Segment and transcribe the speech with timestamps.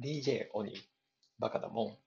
[0.00, 0.76] DJ オニ、
[1.40, 1.98] バカだもん。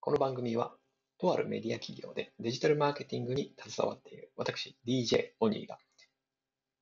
[0.00, 0.74] この番組は、
[1.18, 5.76] とあるメディア企業でデジタルマーケティングに携わっている私、DJ オニが、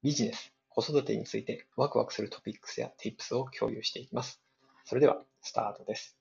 [0.05, 4.41] ビジネス、子育てについてワクワクするトピックスや Tips を共有していきます。
[4.85, 6.17] それでは、スタートです。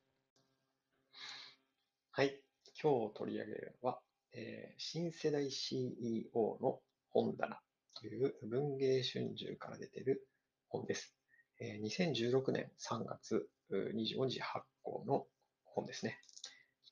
[2.12, 2.42] はい、
[2.82, 4.00] 今日取り上げるのは、
[4.34, 6.80] えー、新世代 CEO の
[7.12, 7.60] 本棚
[7.94, 10.28] という文芸春秋から出ている
[10.70, 11.19] 本です。
[11.62, 15.26] 2016年3月25日発行の
[15.66, 16.18] 本ですね。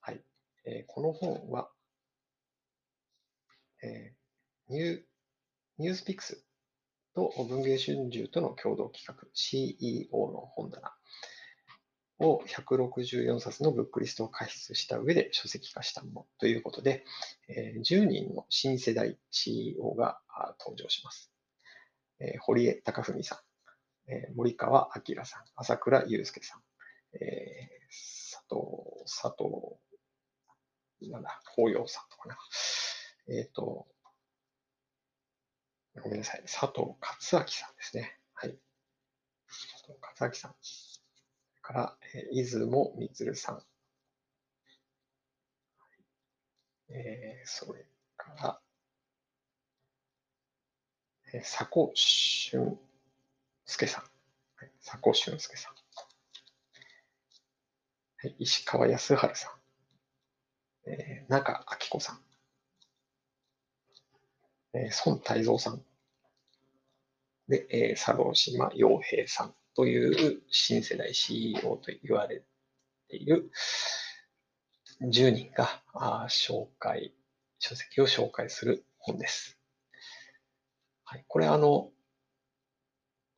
[0.01, 0.21] はい。
[0.65, 1.69] えこの本は、
[3.81, 4.13] え
[4.69, 5.01] ニュー
[5.77, 6.43] ニュースピックス
[7.15, 10.93] と文芸春秋との共同企画 CEO の本棚
[12.19, 17.05] を164冊のブックリストを開出した上で書籍化したものということで、
[17.49, 20.19] 10人の新世代 CEO が
[20.59, 21.31] 登場します。
[22.19, 23.39] え堀江貴文さん、
[24.07, 26.61] えー、森川明さん、朝倉祐介さん、
[27.21, 28.61] えー、佐藤、
[29.05, 32.37] 佐藤、なんだ、紅葉さんとかな。
[33.27, 33.85] えっ、ー、と、
[36.01, 38.17] ごめんなさい、佐藤勝明さんですね。
[38.33, 38.57] はい。
[39.47, 40.55] 佐藤勝明さん。
[40.61, 41.01] そ
[41.55, 43.63] れから、えー、出雲充さん。
[46.89, 48.61] えー、それから、
[51.33, 52.79] えー、佐古俊
[53.67, 54.03] 介さん。
[54.55, 55.73] はい、佐古俊介さん。
[58.19, 60.89] はい、石川康晴さん。
[60.89, 62.19] えー、中明子さん。
[64.73, 65.81] えー、孫泰造さん。
[67.49, 72.43] で、えー、佐渡島洋平さんという新世代 CEO と言われ
[73.09, 73.51] ている
[75.01, 77.13] 10人があ紹介、
[77.59, 79.59] 書籍を紹介する本です。
[81.03, 81.91] はい、これあの、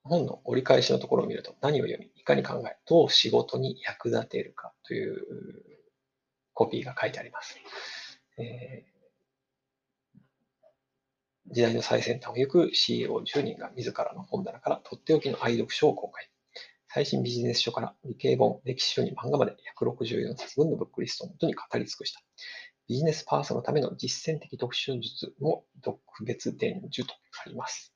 [0.03, 5.25] 本の折り返しのところを見ると、何を読み、いかに考え、どう仕事に役立てるかという
[6.53, 7.57] コピーが書いてあります。
[8.37, 16.29] えー、時代の最先端を行く CEO10 人が自らの本棚からとっておきの愛読書を公開。
[16.87, 22.21] 最新ビジネス書から理系本、歴史書に漫画まで164冊分のブックリストをもとに語り尽くした。
[22.87, 27.13] ビジネスパーソンのための実践的読書術の特別伝授と
[27.45, 27.93] あります。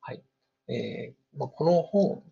[0.00, 0.22] はい
[0.70, 2.22] えー、まあ、この本、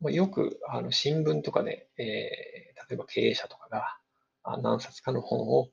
[0.00, 5.68] まあ、よくあの新聞とかで、えー、例えば経営者とかが何冊かの本を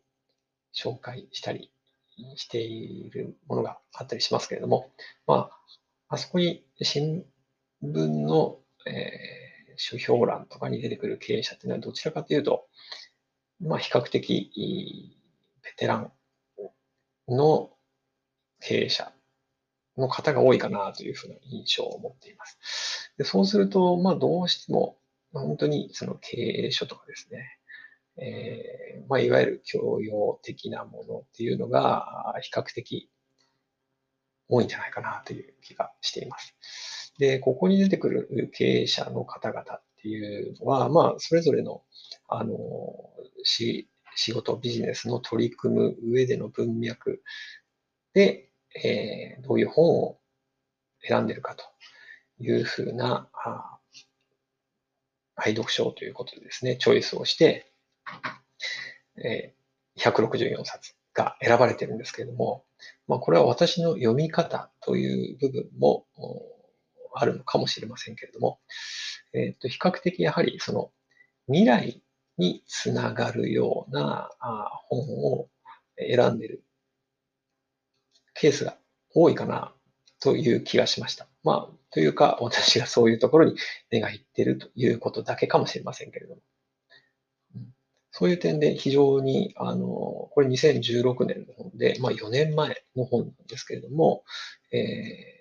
[0.76, 1.72] 紹介したり
[2.36, 4.92] しているものがあったりしますけれども、
[5.28, 5.50] ま
[6.10, 7.24] あ、あそこに新
[7.84, 8.58] 聞の、
[8.88, 12.66] えー、書評欄とかに出てくる経営者っていうのはどちらかというと、
[13.62, 15.16] まあ、比較的
[15.64, 16.12] ベテラン
[17.28, 17.70] の
[18.60, 19.12] 経営者
[19.98, 23.14] の方が多いかなというふうな印象を持っています。
[23.18, 24.98] でそうすると、まあ、どうしても
[25.32, 27.60] ま、本当にその経営書とかですね、
[28.20, 33.10] えー、まあ、いわゆる教養的なものっていうのが比較的
[34.50, 37.14] 多いんじゃないかなという気がしています。
[37.20, 41.84] で、ここに出てくる経営者の方々っていうのは、まあ、それぞれの、
[42.28, 42.56] あの、
[43.44, 43.88] 仕
[44.34, 47.22] 事、ビジネスの取り組む上での文脈
[48.14, 48.47] で、
[48.84, 50.20] えー、どういう本を
[51.02, 51.64] 選んでるかと
[52.40, 53.78] いうふうな、あ
[55.36, 57.72] 愛読書ということでですね、チョイスをして、
[59.24, 62.66] えー、164冊が選ばれてるんですけれども、
[63.08, 66.06] まあ、これは私の読み方という部分も
[67.16, 68.60] あるのかもしれませんけれども、
[69.34, 70.92] えー、と比較的やはりその
[71.48, 72.02] 未来
[72.38, 74.30] につながるような
[74.90, 75.00] 本
[75.34, 75.50] を
[75.98, 76.64] 選んでる
[78.40, 78.78] ケースが
[79.14, 79.74] 多いかな
[80.20, 81.28] という気がしました。
[81.44, 83.56] まあ、というか、私がそういうところに
[83.92, 86.42] 目がいっているということだけかもしれませんけれども。
[88.12, 94.24] そういう点で非常に、あの、これ2016年の本で、まあ4年前の本なんですけれども、
[94.72, 95.38] え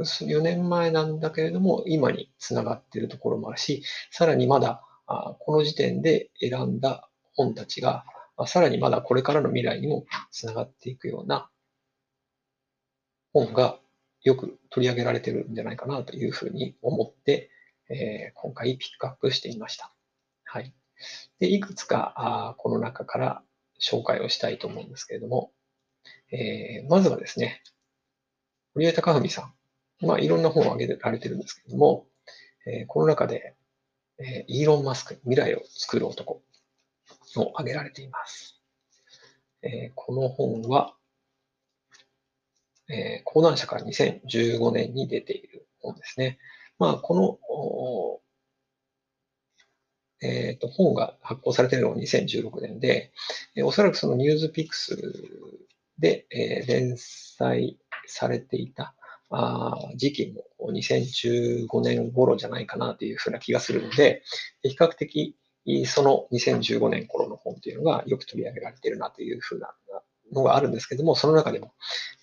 [0.00, 8.04] ー、4年前なんだけれども、今につながっているところもあるし、さらにまだ、あこの時点で選んだ本たちが、
[8.46, 11.48] さらにまだこれからの未来にもつながっていくような
[13.32, 13.78] 本が
[14.22, 17.50] よく取り上げられてるんじゃないかなというふうに思って、
[17.88, 19.92] えー、今回ピックアップしてみました。
[20.44, 20.74] はい。
[21.38, 23.42] で、いくつかあこの中から
[23.80, 25.52] 紹介をしたいと思うんですけれども、
[26.32, 27.62] えー、まずはですね、
[28.74, 29.54] 堀江貴文さん。
[30.06, 32.06] まあ、いろんな本を挙げられてるんですけれども、
[32.66, 33.54] えー、この中で、
[34.18, 36.42] えー、イーロン・マスク、未来を作る男
[37.40, 38.60] を挙げられています。
[39.62, 40.94] えー、この本は、
[42.88, 46.38] えー、講談社から2015年に出ている本ですね。
[46.78, 48.18] まあ、この、
[50.22, 53.12] え、ー、と、本が発行されているのが2016年で、
[53.54, 54.96] えおそらくそのニュースピックス
[55.98, 58.94] で、えー、連載されていた
[59.30, 64.22] あ時期も2015年頃じゃないかなというふうな気がするので、
[64.62, 65.36] 比較的
[65.86, 69.74] その2015年頃の本というのがよく取り上げられているなというふうな
[70.32, 71.72] のがあるんですけども、その中でも、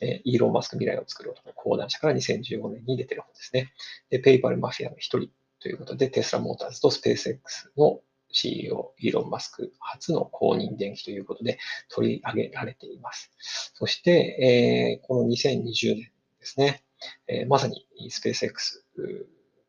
[0.01, 3.73] え、イーロン・マスク未来を作る男講談社から2015年に出ている本ですね。
[4.09, 5.29] で、ペイパルマフィアの一人
[5.59, 8.01] ということで、テスラモーターズとスペース X の
[8.31, 11.59] CEO、イーロン・マスク初の公認電気ということで
[11.89, 13.31] 取り上げられています。
[13.75, 16.83] そして、えー、この2020年ですね、
[17.27, 18.85] えー、まさにスペース X、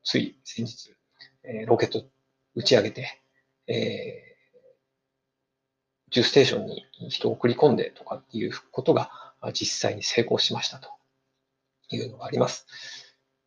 [0.03, 0.95] つい先日、
[1.45, 2.05] えー、ロケット
[2.55, 3.24] 打ち上げて、
[3.67, 4.37] え
[6.09, 10.91] 宇宙ステーションに人を送り込んでとかっていうことが実際に成功しましたと
[11.91, 12.67] いうのがあります。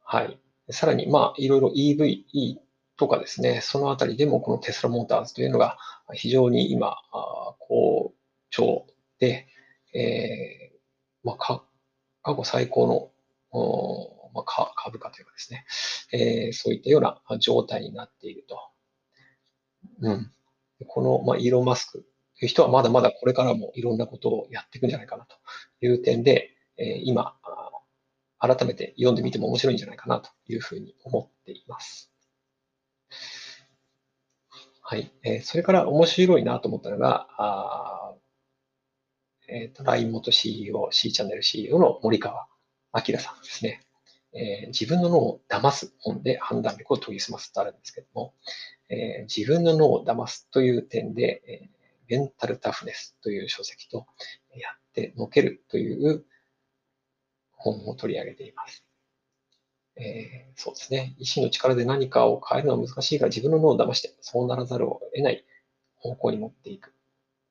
[0.04, 0.40] はい。
[0.69, 2.58] さらに、まあ、いろいろ EV
[2.98, 5.78] とかですね、そのあたりでもこのテスラモーターズというのが
[6.14, 6.98] 非常に今、
[7.60, 8.13] 好
[8.50, 8.86] 調
[9.20, 9.48] で、
[9.94, 10.78] えー、
[11.24, 11.63] まあ、過
[12.36, 13.12] 去最高の
[14.34, 15.66] まあ、株価というかですね、
[16.12, 18.60] えー、そういったような状態になっていると。
[20.02, 20.32] うん。
[20.88, 22.06] この、まあ、イーロン・マスク
[22.40, 25.36] という人はまだまだこれからもいろんなことをやっていくんじゃないかなと
[25.86, 27.36] いう点で、えー、今、
[28.40, 32.12] 改めて読んでみても面白いんじゃないかなというふうに思っています。
[34.82, 35.12] はい。
[35.24, 38.14] えー、それから面白いなと思ったのが、あ
[39.50, 42.48] えっ、ー、と、LINE 元 CEO、C チャンネル CEO の森川
[42.94, 43.87] 明さんですね。
[44.38, 48.34] えー、自分の脳を騙す本で判断力を研ぎ澄ますとあるんですけども、
[48.89, 51.69] えー、自分の脳を騙すという点で、え、
[52.07, 54.06] メンタルタフネスという書籍と、
[54.56, 56.24] やってのけるという
[57.51, 58.86] 本を取り上げています。
[59.98, 61.16] えー、そうですね。
[61.18, 65.44] 意志の力で何かを変えるのは難しいが、自分の脳を騙して、そうならざるを得ない
[65.95, 66.92] 方向に持っていくっ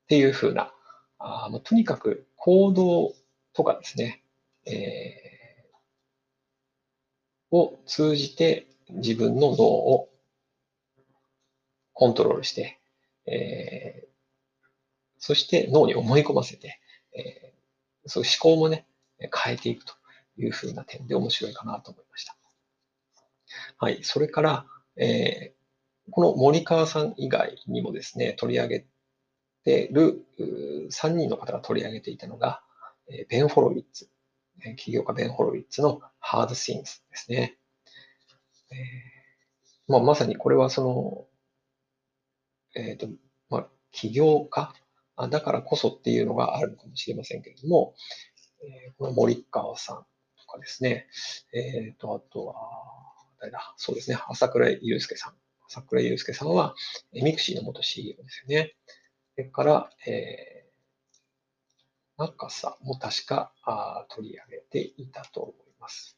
[0.07, 0.73] ていうふうな、
[1.19, 3.13] あま、とにかく行動
[3.53, 4.23] とかですね、
[4.65, 5.26] えー、
[7.51, 10.09] を通じて自分の脳を
[11.93, 12.79] コントロールして、
[13.25, 14.07] えー、
[15.19, 16.79] そして脳に思い込ませて、
[17.15, 18.85] えー、そういう思考もね、
[19.19, 19.93] 変えていくと
[20.37, 22.37] いうふうな点で面白いかなと思いました。
[23.77, 24.03] はい。
[24.03, 24.65] それから、
[24.95, 28.85] えー、この森川さん以外にもですね、取り上げ
[29.63, 30.23] てる
[30.91, 32.61] 3人の方が取り上げていたのが、
[33.29, 34.09] ベン・ホロウィッツ、
[34.75, 37.57] 起業家ベン・ホロウィッツの HARD THINGS ですね。
[38.71, 39.17] えー
[39.87, 40.83] まあ、まさにこれはそ
[42.75, 43.07] の、えっ、ー、と、
[43.49, 44.73] まあ、起業家？
[45.31, 47.95] だからこそっていうのがあるのかもしれませんけれども、
[48.61, 51.07] えー、この森川さんとかですね、
[51.53, 52.55] えっ、と、あとは、
[53.39, 55.33] 誰だ、そうですね、朝倉祐介さん。
[55.67, 56.75] 朝倉祐介さんは、
[57.13, 58.75] mixi の元 CEO ですよね。
[59.35, 60.56] それから、えー、
[62.17, 66.17] 中さんも確かあ取り上げていたと思います。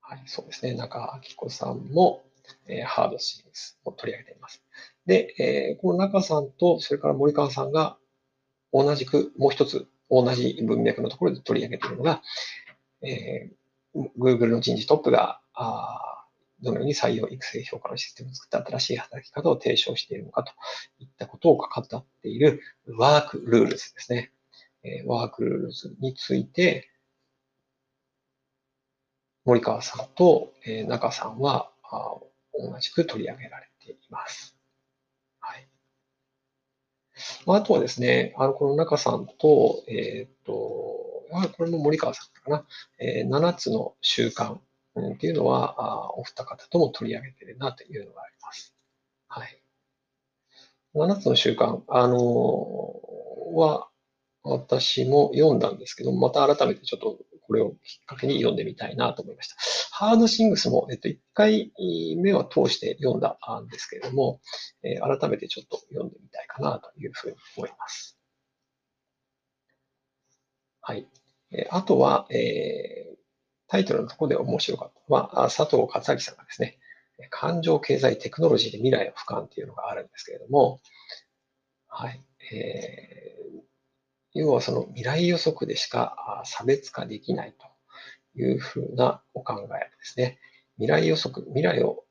[0.00, 0.74] はい、そうですね。
[0.74, 2.24] 中明子さんも、
[2.66, 4.64] えー、ハードシリーズを取り上げています。
[5.04, 7.98] で、えー、この中さんと、それから森川さんが
[8.72, 12.22] 同じく、もう一つ、同じ文脈のところで取り上げているのが、
[13.02, 16.07] えー、Google の人事トップが、あ
[16.60, 20.52] どのように採用育成評価のシステムを作って新しい働き方を提唱しているのかと
[20.98, 22.60] いったことを語っている
[22.96, 24.32] WORK RULES ですね。
[24.82, 26.88] え、 WORK RULES について、
[29.44, 32.16] 森川さんと、え、中さんはあ
[32.52, 34.56] 同じく取り上げられています。
[35.40, 35.68] はい
[37.46, 40.52] あとはですね、あの、この中さんと、えっ、ー、と、
[41.56, 42.66] これも森川さんかな、
[42.98, 44.58] えー、7つの習慣
[45.14, 48.74] っていうのは、お二方とも取り上げてるなというのがあります。
[49.28, 49.62] はい。
[50.94, 52.18] 7つの習慣、あのー、
[53.54, 53.88] は、
[54.42, 57.76] 私も読んだんですけどまた改めてちょっとこれをきっ
[58.06, 59.56] かけに読んでみたいなと思いました。
[59.90, 61.72] ハードシングスも、えっと、1回
[62.16, 64.40] 目は通して読んだんですけれども、
[64.82, 68.18] えー、改めてちょっと読んでみたいかなというふうに思います。
[70.82, 71.08] はい。
[71.50, 73.16] えー、あとは、えー、
[73.68, 76.78] タイトルのところで面白かったのは、佐藤勝明さんがですね、
[77.30, 80.80] 感情経済テクノロジーで未来を俯瞰っていうのがあるんですけれども、
[81.88, 82.22] はい。
[82.52, 83.60] えー、
[84.34, 90.38] 要はその未来予測でしか差別化できないというふうなお考えですね。
[90.76, 92.04] 未来予測、未来を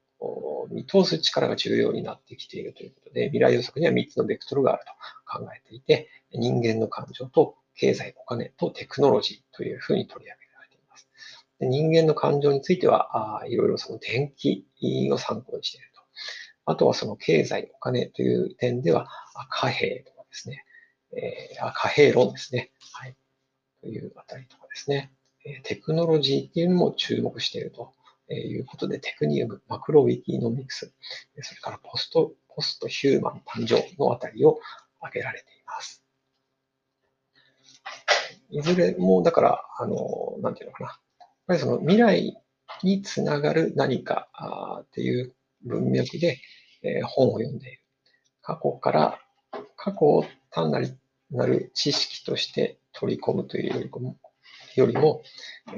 [0.70, 10.47] 見通す力が重要になってきているということで、未来予測には3つのベクトルがあると考えていて、人間の感情と経済、お金とテクノロジーというふうに取り上げ。
[11.60, 14.66] 人間の感情については、いろいろその電気
[15.12, 16.02] を参考にしていると。
[16.66, 19.10] あとはその経済、お金という点では、
[19.50, 20.66] 貨幣とかですね、
[21.14, 22.72] えー、貨幣論ですね。
[22.94, 23.16] はい。
[23.82, 25.12] というあたりとかですね。
[25.64, 27.94] テクノロジーっていうのも注目していると
[28.34, 30.94] いうことで、テクニウム、マクロウィキノミクス、
[31.42, 34.60] それからポスト、ポストヒューマン誕生のあたりを
[35.00, 36.04] 挙げられています。
[38.50, 41.00] いずれも、だから、あの、なんていうのかな。
[41.48, 42.38] ぱりその未来
[42.84, 44.28] につながる何か
[44.82, 46.40] っていう文脈で、
[46.84, 47.82] え本を読んでいる。
[48.42, 49.20] 過去から、
[49.76, 50.98] 過去を単なる
[51.32, 54.18] なる知識として取り込むというよりも、
[54.76, 55.24] よりも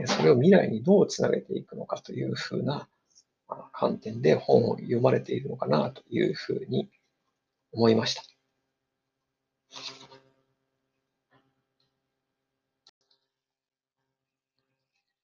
[0.06, 2.90] それを未来にどうつなげていくのかというふうな
[3.72, 6.90] 観点で本を読まれているのかなというふうに
[7.72, 8.24] 思いました。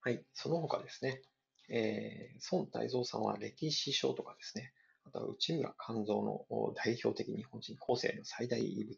[0.06, 1.20] はい、その他ですね、
[1.68, 4.72] えー、孫大蔵さんは歴史書とかですね、
[5.04, 6.46] あとは内村勘三の
[6.76, 8.96] 代表的日本人後世の最大遺物、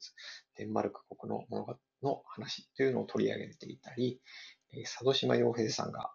[0.58, 4.20] デンマルク国の物語の話というのを取り上げていたり、
[4.84, 6.12] 佐渡島洋平さんが、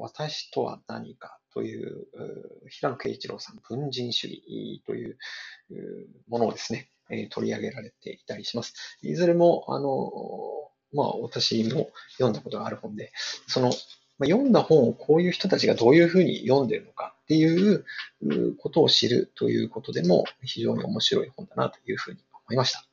[0.00, 2.08] 私とは何かという、
[2.68, 5.18] 平野啓一郎さん、文人主義という
[6.26, 6.88] ものをですね、
[7.30, 8.98] 取り上げられていたりします。
[9.02, 10.10] いずれも、あの、
[10.92, 13.12] まあ、私も読んだことがある本で、
[13.46, 13.72] その、
[14.22, 17.84] ま読んだ本をこういう人たちがどういうふうに読んでるのかっていう
[18.58, 22.84] ことを知るということでも非常に面白い本だなというふうに思いました。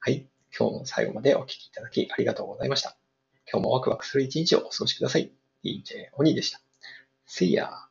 [0.00, 0.26] はい。
[0.58, 2.96] 今日も最後までお聴きいただきありがとうございました。
[3.50, 5.30] 今日もワクワクする一日をお過ごしください。
[5.64, 6.60] DJ 鬼でした。
[7.28, 7.87] See ya!